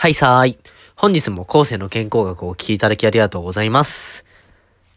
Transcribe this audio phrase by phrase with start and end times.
[0.00, 0.58] はいさーい。
[0.96, 4.24] 本日も後世の健康学をお聞きいただきありがとうございます。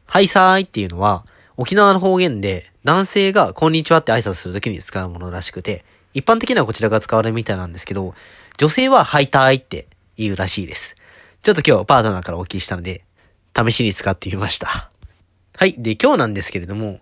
[0.06, 1.26] はいさーいっていうのは、
[1.58, 8.16] 沖縄の方言で男性がこんにちはって挨拶するときに使うものらしくて、一般的にはこちらが使われるみたいなんですけど、
[8.58, 10.96] 女性ははいたーいって言うらしいです。
[11.42, 13.04] ちょっと今日パートナーからお聞きしたので、
[13.54, 14.70] 試しに使ってみました。
[15.58, 15.76] はい。
[15.78, 17.02] で、今日なんですけれども、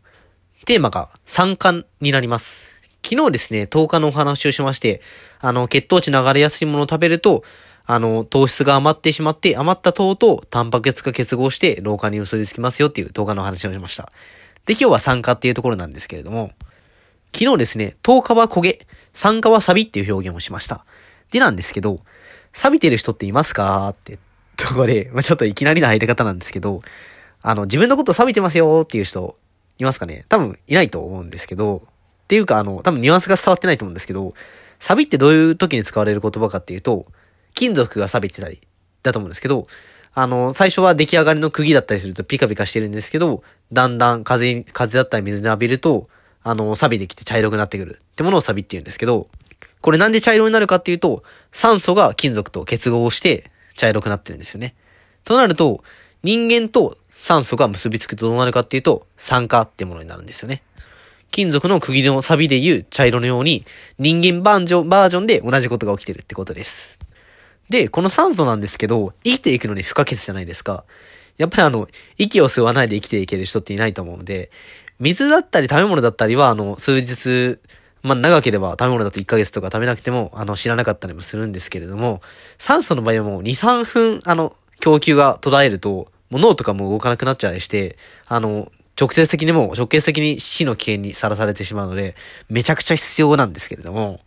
[0.65, 1.71] テーマが酸化
[2.01, 2.71] になります。
[3.05, 5.01] 昨日ですね、10日のお話をしまして、
[5.39, 7.43] あの、血糖値流れやすいものを食べると、
[7.85, 14.11] あの、糖質が余ってしまって、余った糖とタンパク質が結合して老化に結びつきますよっていう10日の話をしました。
[14.65, 16.51] で、今日は酸化っていうところなんですけれども、
[17.35, 20.85] 昨日ですね、10日は焦げ、酸化は錆っていう表現をしました。
[21.31, 22.01] でなんですけど、
[22.53, 24.19] 錆びてる人っていますかって
[24.57, 26.81] とこで、まあ、ちょっといきなりの入り方なんですけど、
[27.41, 29.37] あの、自分のこと錆びてますよっていう人、
[29.79, 30.25] いますかね？
[30.29, 34.33] 多分いないと思うんですけど、っていうかあの、多分ニュアンスが伝わってないと思うんですけど、
[34.79, 37.07] 錆ってどういう時に使われる言葉かっていうと、
[37.53, 38.61] 金属が錆びてたり
[39.03, 39.67] だと思うんですけど、
[40.13, 46.09] あの、最初は出来上がりの釘だったりするとピカピカしてるんですけど、だんだん風、風だったり水に浴びると、
[46.43, 49.27] あの、錆びてきて茶色くなってくるってものを錆びって言うんですけど、
[49.79, 54.75] これなんで茶色になるかっていうと、酸素が金属と結合して茶色くなってるんですよね。
[55.23, 55.83] となると、
[56.23, 60.61] 人間と酸素が結びつくとどうなるかっていうと、酸化ってものになるんですよね。
[61.31, 63.65] 金属の釘の錆でいう茶色のように、
[63.97, 67.00] 人間バージョン、バージョンで同じことが起きてるってことです。
[67.71, 70.83] で、この酸素なんですけど、生きていくのに不可欠じゃないですか。
[71.37, 74.51] やっぱりあの、息を吸わないで生きていける人っていないと思うので、
[74.99, 77.59] 水だったり食べ物だったりは、あの、数日、
[78.03, 82.19] まあ、長ければ食べ物だと1ヶ月とか食べなくても、あの、知らなかったりもするんですけれども、
[82.57, 87.95] 酸素の場合はもう2、3分、あの、供給が途絶えると、もう脳とかも動かなくなっちゃうりして、
[88.27, 88.69] あの、
[88.99, 92.15] 直接的にも、直接的に死の危険にさらされてしまうので、
[92.49, 94.19] めちゃくちゃ必要なんですけれども、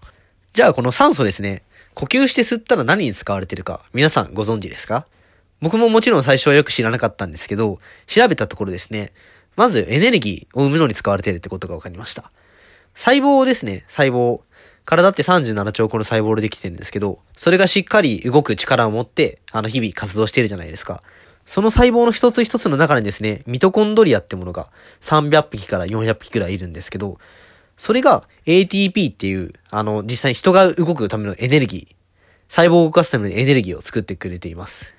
[0.54, 1.62] じゃあこの酸素ですね、
[1.94, 5.06] 呼吸して吸ったら何に使われてるか、皆さんご存知ですか？
[5.60, 9.12] 僕ももちろん最初はよく知らなかったんですけど、調べたところですね、
[9.56, 12.32] まずエネルギーを生むのに使われてるってことが分かりました。
[12.94, 14.40] 細胞ですね、細胞。
[14.84, 21.02] 体って37兆個の細胞でできてるんですけど、それがしっかり動く力を持って、あの日々活動してるじゃないですか。
[21.46, 24.70] その細胞の一つ一つの中にですね、ミトコンドリアってものが
[25.00, 27.18] 300匹から400匹くらいいるんですけど、
[27.76, 31.94] それが ATP っていう、あの、実際に人が動くためのエネルギー、
[32.48, 34.94] 細胞を動かすためのエネルギーを作ってくれています。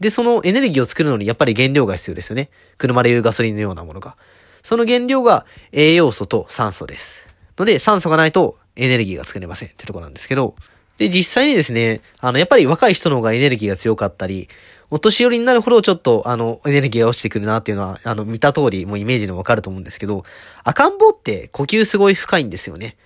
[0.00, 2.50] で、そのエネルギーを作るのにやっぱり原料が必要ですよね。
[2.78, 4.16] 車でいうガソリンのようなものが。
[4.62, 7.28] その原料が栄養素と酸素です。
[7.58, 10.54] ので、酸素がないとエネルギーが作れませんってとこなんですけど、
[10.96, 14.48] で、実際にですね、あの、やっぱり若い人の方がエネルギーが強かったり、
[14.90, 20.24] お年寄りになるほどちょっと、あの、エネルギーが落ちてくるなっていうのは、あの、見た通り、もうイメージでもわかると思うんですけど、
[20.64, 22.96] 赤ん坊って呼吸すごい深いんですよね。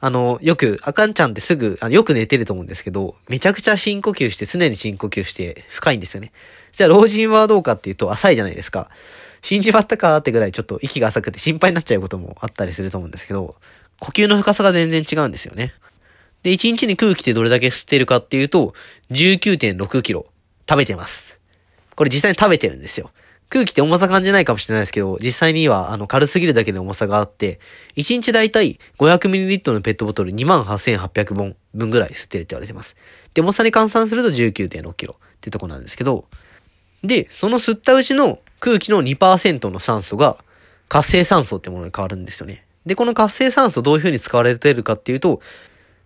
[0.00, 6.32] あの、よく、赤んちゃんってすぐ、あのよく寝てると思うんですけど、めちゃくちゃ深呼吸して、常に深呼吸して、深いんですよね。
[6.72, 8.88] じゃあ、老人はどうかっていうと、浅いじゃないですか。
[9.42, 13.54] 死んじまったかってぐらいちょっと息が浅くて心配になっちゃうこともあったりすると思うんですけど、
[14.00, 15.74] 呼吸の深さが全然違うんですよね。
[16.42, 18.74] で、1日に空気ってどれだけ吸ってるかっていうと、
[19.10, 20.26] 19.6キロ
[20.68, 21.40] 食べてます。
[21.94, 23.10] これ実際に食べてるんですよ。
[23.50, 27.60] 空気って重さ感じないかもしれないですけど、実際にはあの軽すぎるだけで重さがあって、
[27.96, 32.96] 1日だいたい 500ml のペットボトル28,800本分ぐらい吸ってるって言われてます。
[33.32, 36.26] で、重さに換算すると19.6キロってとこなんですけど、
[37.02, 40.36] で、その吸ったうちの空気の2%の酸素が
[40.88, 42.66] 活性酸素ってものに変わるんですよね。
[42.84, 45.40] で、この活性酸素どういう風に使われてるかっていうと、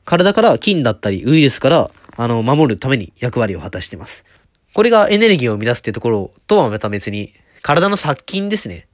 [0.04, 4.24] 体から菌だったりウイルスからあの守るために役割を果たしてます。
[4.74, 8.88] これがエネルギーを生み出すってところとはまた別に、体の殺菌ですね。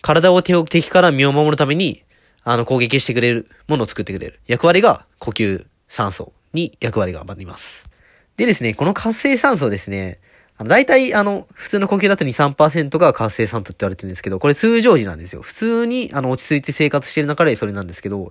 [0.00, 2.02] 体を手を敵から身を守るために、
[2.44, 7.88] あの攻撃してくれるものを作ってくれる役割が呼吸酸素に役割があります。
[8.36, 10.20] でですね、この活性酸素ですね、
[10.64, 15.42] 大体、あの、普通の呼吸だと2、3%が活性酸素って言われてるんですけど、これ通常時なんですよ。
[15.42, 18.30] 普通に、あの、落ち着いて生活してる中でそれなんですけど、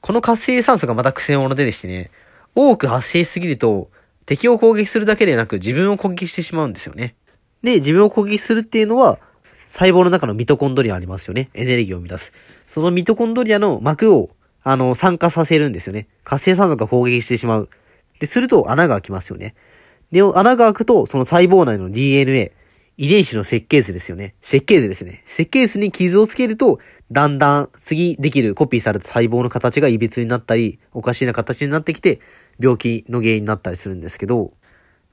[0.00, 2.10] この活性酸素がまた癖者ででしてね、
[2.54, 3.90] 多く発生しすぎると、
[4.26, 7.14] 敵を攻撃するだけでなく自分を攻撃してしまうんですよね。
[7.62, 9.18] で、自分を攻撃するっていうのは、
[9.66, 11.50] 細胞の中のミトコンドリアありますよね。
[11.54, 12.32] エネルギーを生み出す。
[12.66, 14.30] そのミトコンドリアの膜を、
[14.62, 16.08] あの、酸化させるんですよね。
[16.24, 17.68] 活性酸素が攻撃してしまう。
[18.18, 19.54] で、すると穴が開きますよね。
[20.10, 22.52] で、穴が開くと、その細胞内の DNA、
[22.96, 24.34] 遺伝子の設計図ですよね。
[24.40, 25.22] 設計図ですね。
[25.26, 26.80] 設計図に傷をつけると、
[27.12, 32.20] だんだん次できるコピーされた細胞の形が歪になったり、おかしいな形になってきて、
[32.58, 34.52] 病気の原因になったりするんですけど、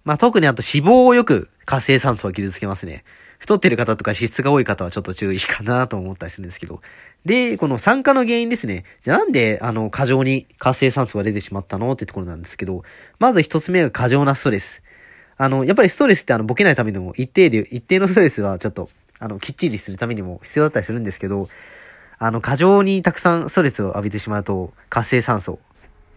[0.04, 3.04] まあ、特にあと脂肪をよく活性酸素は傷つけますね。
[3.40, 6.82] 太ってる方とか脂質が多い方はちょっと注意かなと思ったりするんですけど。
[7.26, 8.86] で、この酸化の原因ですね。
[9.02, 12.84] じゃあなんで、あの、過剰に活性酸素が出てしまったのってところなんですけど、
[13.20, 14.82] まず一つ目が過剰なストレス。
[15.36, 18.90] あの、やっぱりストレスってあの、ボケないためにも、一定で、一定のストレスはちょっと、
[19.20, 21.50] あの、きっちりするためにも必要だったりするんですけど、
[22.18, 25.60] あの、過剰にたくさんストレスを浴びてしまうと、活性酸素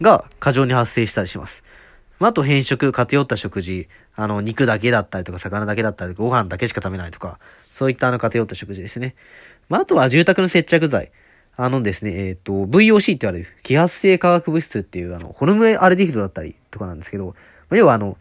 [0.01, 1.63] が過剰に発生したりします。
[2.19, 7.39] まあ、と変色、偏った食事、あの、肉だけだったりとか、魚だけだったりとか、ご飯だけしか食べないとか、
[7.71, 9.15] そういったあの、偏った食事ですね。
[9.69, 11.11] まあ、とは住宅の接着剤。
[11.59, 17.35] あのですね、えっ、ー、と、VOC って言われる、揮発性化学物質っていう、あの、ホルムアルディヒドだったりとかなんですけど、
[17.71, 18.17] 要はあの、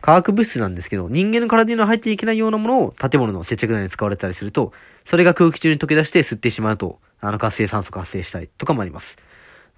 [0.00, 4.72] 化学物質なんですけど、人間の体には入っていけないようなものを建物の接着剤に使われたりすると、
[5.04, 9.16] それが空気中に溶け出して吸ってしまうと、あの活性酸素が発生したりとかもあります。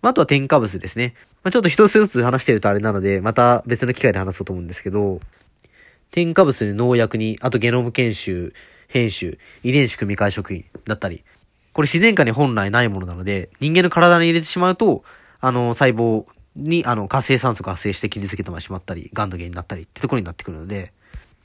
[0.05, 1.15] まあ、あとは添加物ですね。
[1.43, 5.19] まあ、ちょっと一つずつ話してるとあれなので、また別の機会で話そうと思うんですけど、
[6.11, 8.53] 添加物に農薬に、あとゲノム研修、
[8.87, 11.25] 編集、遺伝子組み換え食品だったり、
[11.73, 15.05] これ自然界に本来ないものなので、人間の体に入れてしまうと、
[15.41, 20.93] あの、細胞に、あの、活性酸素が発生して傷つけてしまったり、癌の原因になったりってところになってくるので、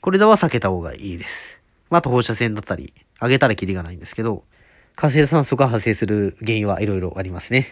[0.02, 1.58] これらは避けた方がいいです。
[1.88, 4.44] まあ、あと放射線だったり、あげたらキリがないんですけど、
[4.96, 7.66] 活性酸素が発生する原因はいろいろありますね。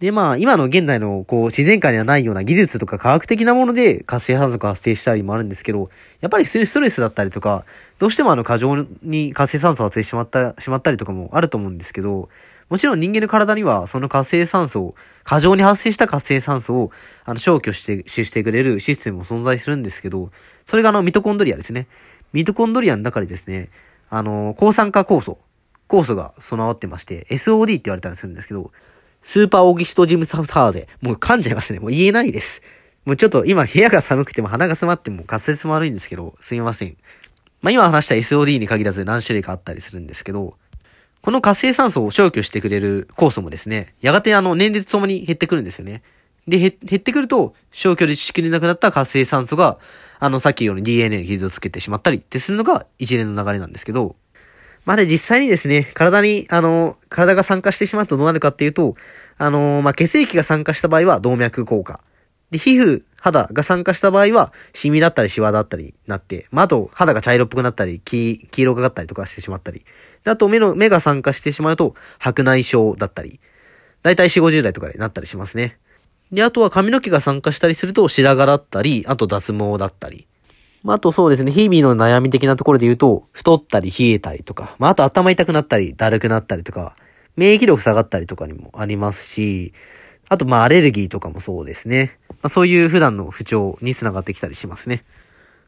[0.00, 5.90] で、まあ、今の現代の、こう、自然界にはないような技術とか科学的なもので活性酸素が発生したりもあるんですけど、
[6.20, 7.64] やっぱり普通にストレスだったりとか、
[7.98, 12.28] どうしてもあの、過剰に活性酸素が発生してしまった、しまったりとかもあると思うんですけど、
[12.68, 16.90] もちろん人間の体には、その活性酸素を、過剰に発生した活性酸素を、
[17.24, 20.30] あの、消去して、してくれるシステムも存在するんですけど、
[20.64, 21.88] それがあの、ミトコンドリアですね。
[22.32, 23.70] ミトコンドリアの中でですね、
[24.10, 25.38] あの、抗酸化酵素、
[25.88, 28.70] 酵素が備わってまして、SOD って言われたりするんですけど、
[29.28, 30.88] スーパーオーギストジムサフターゼ。
[31.02, 31.80] もう噛んじゃいますね。
[31.80, 32.62] もう言えないです。
[33.04, 36.96] もうちょっと今部屋が寒くても鼻が詰まっても滑舌も悪いんですけど、すみません。
[37.60, 40.56] まあ今話した SOD に限らず何種類かあったりするんですけど、
[41.20, 46.02] この活性酸素を消去してくれる酵素もですね、やがてあの年齢とともに減ってくるんですよね。
[46.46, 49.78] で、減ってくると、消去でしきれなくなった活性酸素が、
[50.20, 54.16] あの、さっき言うように DNA に傷をつけてしまったりってするのが一連の流れなんですけど、
[54.88, 58.94] まあで実際にですね、体に、あの、体が酸化してしまうとどうなるかっていうと、
[59.36, 62.00] あの、まあ、血液が酸化した場合は動脈硬化。
[62.50, 69.84] で、皮膚、肌が酸化した場合は、シミだったりシワだったりなって、まあ、あと、肌が茶色っぽくなったり、黄、黄色がかったりとかしてしまったり。
[70.24, 73.40] で、あと、目の、目が酸化してしまうと、白内障だったり。
[74.02, 75.76] だいたい4、50代とかでなったりしますね。
[76.32, 80.26] で、あとは髪の毛が酸化したりすると、白髪だったり、あと脱毛だったり。
[80.88, 86.96] まあ、あとそうですね、日々の悩み的なところで言うと、太ったり冷えたりとか、まあ、あと頭痛くなったり、だるくなったりとか、
[87.36, 89.74] 免疫力下がったりとかにもありますし、
[90.30, 92.18] あと、まあ、アレルギーとかもそうですね。
[92.30, 95.04] まあ、そういう普段の不調につながってきたりしますね。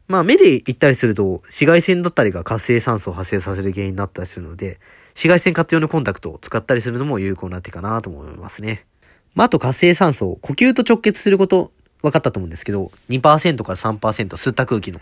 [0.07, 4.79] まあ、目で言ったりすると、紫外線だったりが活性酸素を発生させる原因になったりするので、
[5.09, 8.87] 紫外線活用のコンタクトを使ったりするのも有効な手かなと思いますね。
[9.35, 11.71] まあ、あと活性酸素を、呼吸と直結すること、
[12.01, 14.99] 分かったと思うんですけど、2%から3%吸った空気の、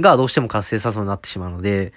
[0.00, 1.92] がどうしても活性酸素になってしまうので、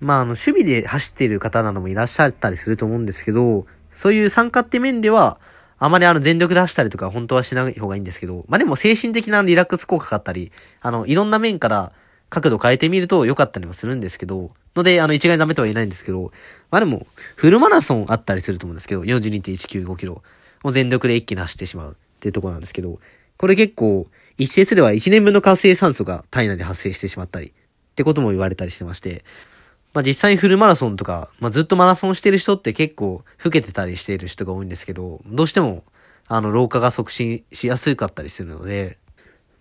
[0.00, 5.38] まあ、あの、守備で走っている方などもいらっしゃったりすると思うんですけど、そういう参加って面では、
[5.78, 11.92] あまりあの全力で走ったりとか本当はしない方がいいんですけど、まあでも精神的なリラックス効果があったり、あの、いろんな面から
[12.30, 16.32] 角度変えてみると良かったりもするんですけど、ので、あの、一概にダメとは言えないんですけど、
[16.70, 17.06] まあでも、
[17.36, 20.22] フルマラソンあったりすると思うんですけど、42.195キロ。
[20.64, 22.98] を全力で一気に走ってしまうっていうところなんですけど、
[23.36, 27.52] これ結構、一説では1年分の活性酸素が体内で発生してしまったり、っ
[27.94, 29.24] てことも言われたりしてまして、
[29.92, 35.84] まあ実際にフルマラソンとか、まあずっとマラソンしてる人って結構老けてたりしている人が多いんですけど、どうしても、
[36.26, 38.98] あの、老化が促進しやすかったりするので、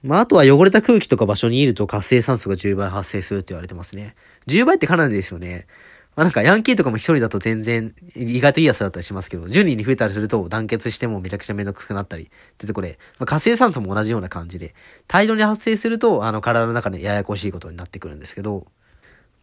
[0.02, 4.16] まああとは汚れた空気とか場所にいると活性酸素が10倍発生するって言われてますね。
[4.48, 5.68] 10倍ってかなりですよね。
[6.16, 12.28] まあなんかヤンキーとかも一人だと全然意外といいやつだったりしますけど、10人に増えたりすると団結してもめちゃくちゃめんどくさくなったりっ
[12.58, 14.76] てとこで、まあ、活性酸素も同じような感じで、
[15.08, 18.68] 大量に発生すると、あの体の中でややこしいことになってくるんですけど、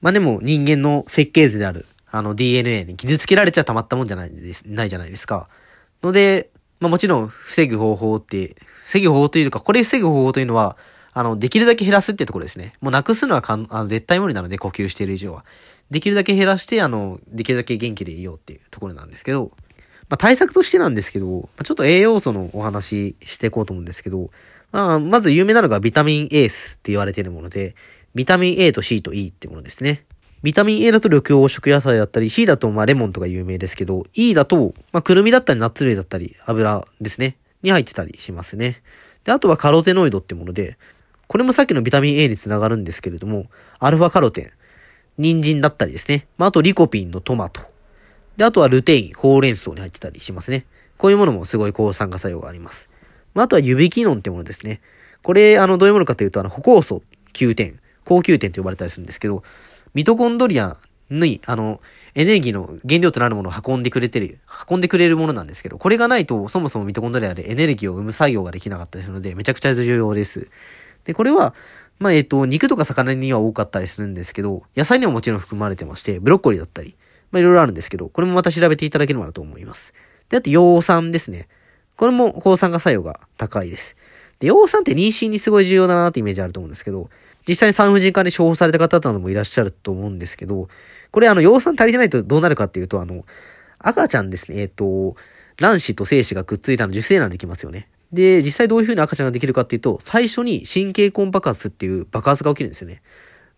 [0.00, 5.48] まあでも人間の設計図である、あの DNA に傷つけられちゃたまったもんじゃないです、ないじゃないですか。
[6.02, 10.76] ので、まあもちろん防ぐ方法って、防ぐ方法というか、これ防ぐ方法というのは、
[11.12, 12.72] あの、できるだけ減らすってところですね。
[12.80, 15.44] もうなくすのはかんあの絶対無理なので、呼吸している以上は。
[15.90, 19.52] できるだけ減らして、あの、できるだけ元気でいようっていうところなんですけど、
[20.08, 24.30] まあ対策としてなんですけど、まあ、ちょっと栄養素のお話ししていこうと思うんですけど、
[24.72, 27.74] まあ、まず有名なのがビタミンエースって言われているもので、
[28.14, 30.04] ビタミン A と C と E ってものですね。
[30.42, 37.36] ビタミン A だと緑黄色野菜だったり、C だとまあレモンとか有名ですけど、E だと、まあくるみだったりナッツ類だったり、油ですね。
[37.62, 38.82] に入ってたりしますね。
[39.24, 40.78] で、あとはカロテノイドってもので、
[41.26, 43.46] これもさっきのビタミン A につながるんですけれども、
[43.78, 44.50] アルファカロテン、
[45.20, 46.26] 人参だったりですね。
[46.38, 47.60] まああとリコピンのトマト。
[48.38, 50.64] で、あとはルテイン、ほうれん草に入ってたりしますね。
[50.96, 52.88] こういうものもすごい抗酸化作用があります。
[53.34, 54.80] まああとは指キノンってものですね。
[55.22, 57.02] これ、あの、どういうものかというと、あの、歩酵素
[57.34, 59.42] 9点、高級点と呼ばれたりするんですけど、
[59.92, 60.78] ミトコンドリア
[61.10, 61.82] に、あの、
[62.14, 64.38] エネルギーの原料となるものを運んでくれてる、
[64.70, 70.48] 運んでくれるものなんですけど、これがないと、そもそもミトコンドリアでエネルギーを生む作業ができなかったりするので、めちゃくちゃ重要です。
[71.04, 71.54] で、これは、
[72.00, 76.96] まあ、えっ、と、肉とか魚には多かったりするんですけど、野菜にはもちろん含まれてまして、ブロッコリーだったり、
[77.30, 79.92] まあ、いろいろあるんですけど、これもまた調べていただければなと思います。
[80.30, 81.46] で、あと、葉酸ですね。
[81.96, 83.96] これも抗酸化作用が高いです。
[84.38, 87.10] で、葉酸って妊娠にすごい重要だなってイメージあると思うんですけど、
[87.46, 90.68] 実際に産婦人科で処方された方などもいらっしゃると思うんですけど、
[91.10, 93.26] これあの、葉酸足りてないとどうなるかっていうと、あの、
[93.78, 95.16] 赤ちゃんですね、えっ、と、
[95.58, 97.88] 卵子と精子がくっついたの受精卵できますよね。
[98.12, 103.02] で、実際どういう風に赤ちゃんができるかっていうと、最初に神経根爆発っていう爆発が起きるんですよね。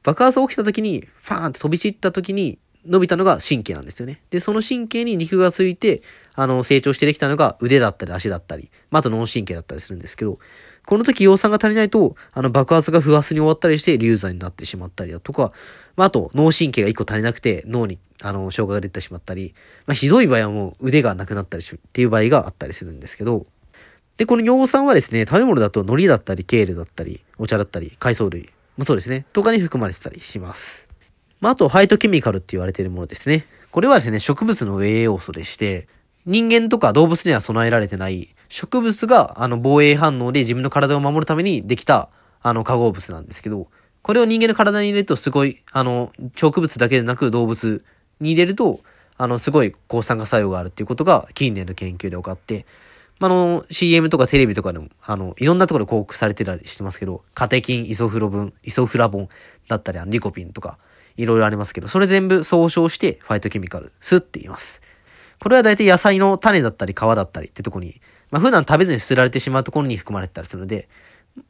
[0.02, 4.20] 爆発が起きた時に、ファーンって飛び散った時に伸びたのが神経なんですよね。
[4.30, 6.02] で、その神経に肉がついて、
[6.34, 10.38] あの、成長してできたのが腕だったり足だったり、まあ、あと脳神経だったりするんですけど、
[10.84, 15.52] この時葉酸が足りないと、あの、爆発が不発に終わったりして流産になってしまったりだとか、
[15.96, 19.54] まあ、あと、脳神経が一個足りなくて、脳に、あの、障害が出てしまったり、
[19.86, 23.46] まあ、ひどい場合はもう腕がなくなったりし、っていう場合があったりするんですけど、
[24.22, 30.88] で、この尿酸はですね、食べ物だと海苔だったり、ケールだったり、お茶だったり、海藻類もそうですね、とかに含まれてたりします。
[31.40, 33.46] まあ、あと、ファイトケミカルって言われているものですね。
[33.72, 35.88] これはですね、植物の栄養素でして、
[36.24, 42.08] 人間とか動物には備えられてない植物があの防衛反応で自分の体を守るためにできた
[42.42, 43.66] あの化合物なんですけど、
[44.02, 47.84] これを人間の体に入れるとすごい、あの、植物だけでなく動物
[48.20, 48.78] に入れると、
[49.16, 52.66] あの、すごい抗酸化作用があるっていうことが近年の研究で分かって、
[53.18, 59.28] まあの、CM とかテレビとかでも、あの、いろんなところで広告されてたりしてますけど、カテキン、イソフロブン、イソフラボン
[59.68, 60.78] だったり、リコピンとか、
[61.16, 64.80] いろいろありますけど、それ全部総称してファイトケミカルスって言います。
[65.38, 68.00] これは大体野菜の種だったり皮だったりってとこに、
[68.30, 70.88] まあ普段食べずに捨てられてしまうところに含まれてたりするので、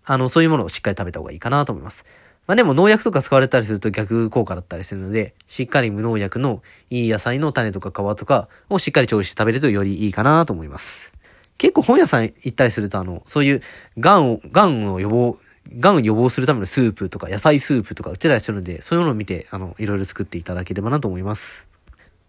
[0.05, 2.05] あの、そういうものをしっかり食べた方がいいかなと思います。
[2.47, 11.12] まあでも農薬とか使われたりすると逆効果だったりするので、しっかり無農薬のいい野菜の種とか皮とかをしっかり調理して食べるとよりいいかなと思います。
[11.59, 13.63] 結構本屋さん行ったりするとあの、そういう
[13.99, 15.39] 癌を、癌を予防、
[15.79, 21.69] 癌を予防するためのスープとか野菜スープとか売ってたりするので、そういうのを見て、あの、いろいろ作っていただければなと思います。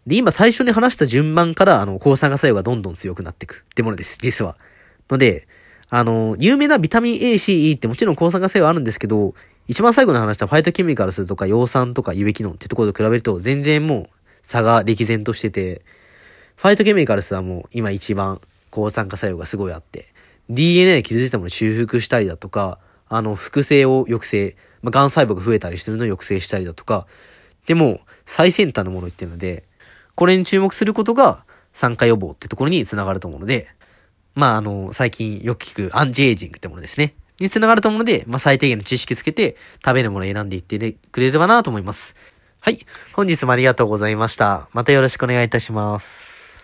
[0.05, 4.57] で、今最初に話した順番から、あの、抗酸化作用がどんどん強くなっていくってものです、実は。
[5.09, 5.47] ので、
[5.89, 9.33] あの、有名なビタミン A、C、E ってもちろん抗酸化作用あるんですけど、
[9.67, 14.09] 一番最後に話したファイトケミカルスとか葉酸とか有機能ってところと比べると全然もう
[14.41, 15.81] 差が歴然としてて、
[16.57, 18.41] ファイトケミカルスはもう今一番
[18.73, 20.07] 抗酸化作用がすごいあって、
[20.49, 27.05] DNA で傷ついたものを修復したりだとか、あの、複製を抑制、まあ、癌細胞が増えたりしてるのを抑制したりだとか、
[27.67, 29.63] でも、最先端のもの言ってるので、
[30.15, 33.67] これに注目することが酸化予防ってところにつながると思うので、
[34.33, 37.13] まあ、あの、最近よく聞くアンチエイジングってものですね。
[37.39, 40.79] につながると思うので、まあ、最低限の知識つけて食べるものを選んでいって
[41.11, 42.15] くれればなと思います。
[42.61, 42.79] はい。
[43.13, 44.69] 本日もありがとうございました。
[44.71, 46.32] またよろしくお願いいたします。